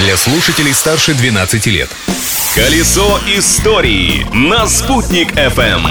[0.00, 1.90] для слушателей старше 12 лет.
[2.54, 5.86] Колесо истории на «Спутник FM.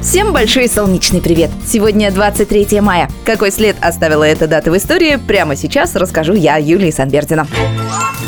[0.00, 1.50] Всем большой солнечный привет!
[1.66, 3.10] Сегодня 23 мая.
[3.24, 7.48] Какой след оставила эта дата в истории, прямо сейчас расскажу я, Юлия Санбердина.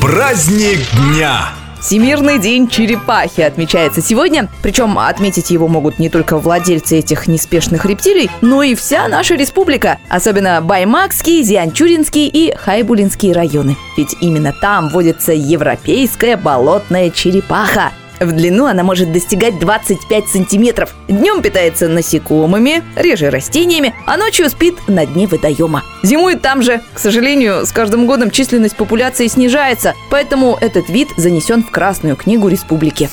[0.00, 1.57] Праздник дня!
[1.80, 4.48] Всемирный день черепахи отмечается сегодня.
[4.62, 9.98] Причем отметить его могут не только владельцы этих неспешных рептилий, но и вся наша республика.
[10.08, 13.76] Особенно Баймакский, Зианчуринский и Хайбулинский районы.
[13.96, 17.92] Ведь именно там водится европейская болотная черепаха.
[18.20, 20.94] В длину она может достигать 25 сантиметров.
[21.08, 25.84] Днем питается насекомыми, реже растениями, а ночью спит на дне водоема.
[26.02, 26.80] Зимует там же.
[26.94, 32.48] К сожалению, с каждым годом численность популяции снижается, поэтому этот вид занесен в Красную книгу
[32.48, 33.08] республики.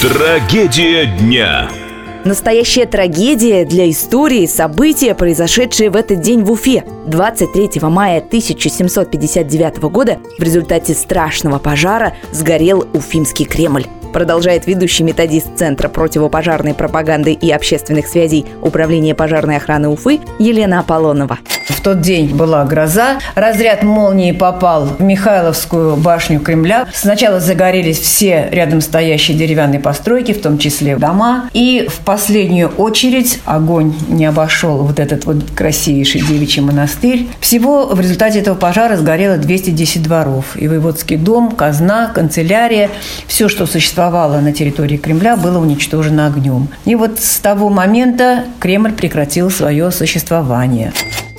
[0.00, 1.68] Трагедия дня.
[2.24, 6.82] Настоящая трагедия для истории события, произошедшие в этот день в Уфе.
[7.06, 13.84] 23 мая 1759 года в результате страшного пожара сгорел Уфимский Кремль
[14.14, 21.38] продолжает ведущий методист Центра противопожарной пропаганды и общественных связей Управления пожарной охраны Уфы Елена Аполлонова.
[21.68, 23.18] В тот день была гроза.
[23.34, 26.86] Разряд молнии попал в Михайловскую башню Кремля.
[26.94, 31.50] Сначала загорелись все рядом стоящие деревянные постройки, в том числе дома.
[31.52, 37.26] И в последнюю очередь огонь не обошел вот этот вот красивейший девичий монастырь.
[37.40, 40.56] Всего в результате этого пожара сгорело 210 дворов.
[40.56, 42.90] И воеводский дом, казна, канцелярия,
[43.26, 46.68] все, что существовало на территории Кремля, было уничтожено огнем.
[46.84, 50.92] И вот с того момента Кремль прекратил свое существование.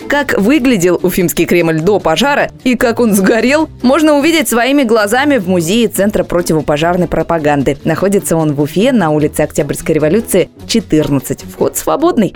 [0.08, 5.48] Как выглядел Уфимский Кремль до пожара и как он сгорел, можно увидеть своими глазами в
[5.48, 7.78] музее Центра противопожарной пропаганды.
[7.84, 11.44] Находится он в Уфе на улице Октябрьской революции 14.
[11.52, 12.36] Вход свободный.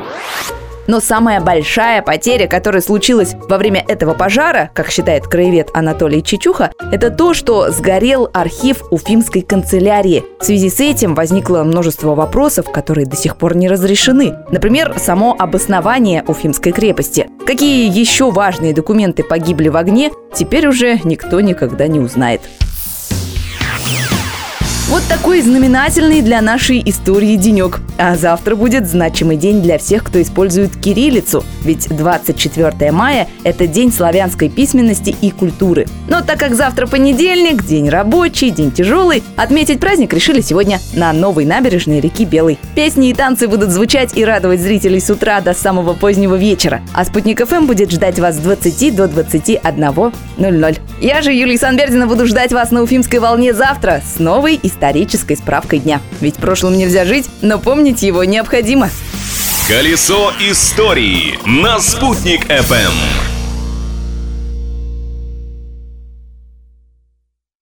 [0.90, 6.72] Но самая большая потеря, которая случилась во время этого пожара, как считает краевед Анатолий Чичуха,
[6.92, 10.24] это то, что сгорел архив Уфимской канцелярии.
[10.40, 14.34] В связи с этим возникло множество вопросов, которые до сих пор не разрешены.
[14.50, 17.28] Например, само обоснование Уфимской крепости.
[17.46, 22.42] Какие еще важные документы погибли в огне, теперь уже никто никогда не узнает.
[24.88, 27.80] Вот такой знаменательный для нашей истории денек.
[28.00, 31.44] А завтра будет значимый день для всех, кто использует кириллицу.
[31.66, 35.86] Ведь 24 мая– это день славянской письменности и культуры.
[36.20, 41.46] Но так как завтра понедельник, день рабочий, день тяжелый, отметить праздник решили сегодня на новой
[41.46, 42.60] набережной реки Белой.
[42.76, 46.82] Песни и танцы будут звучать и радовать зрителей с утра до самого позднего вечера.
[46.94, 50.80] А Спутник ФМ будет ждать вас с 20 до 21.00.
[51.00, 55.80] Я же, Юлия Санбердина, буду ждать вас на Уфимской волне завтра с новой исторической справкой
[55.80, 56.02] дня.
[56.20, 58.90] Ведь прошлым нельзя жить, но помнить его необходимо.
[59.70, 63.29] Колесо истории на «Спутник FM.